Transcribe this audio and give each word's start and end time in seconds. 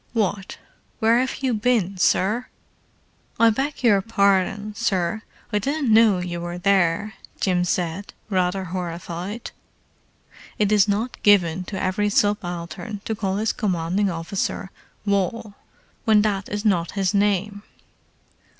"What? 0.13 0.57
Where 0.97 1.19
have 1.19 1.43
you 1.43 1.53
been, 1.53 1.95
sir?" 1.99 2.47
"I 3.39 3.51
beg 3.51 3.83
your 3.83 4.01
pardon, 4.01 4.73
sir—I 4.73 5.59
didn't 5.59 5.93
know 5.93 6.17
you 6.17 6.41
were 6.41 6.57
there," 6.57 7.13
Jim 7.39 7.63
said, 7.63 8.11
rather 8.27 8.63
horrified. 8.63 9.51
It 10.57 10.71
is 10.71 10.87
not 10.87 11.21
given 11.21 11.65
to 11.65 11.79
every 11.79 12.09
subaltern 12.09 13.01
to 13.05 13.13
call 13.13 13.35
his 13.37 13.53
commanding 13.53 14.09
officer 14.09 14.71
"Wal," 15.05 15.53
when 16.05 16.23
that 16.23 16.49
is 16.49 16.65
not 16.65 16.93
his 16.93 17.13
name. 17.13 17.61